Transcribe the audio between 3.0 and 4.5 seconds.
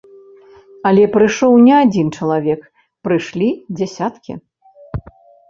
прыйшлі дзясяткі.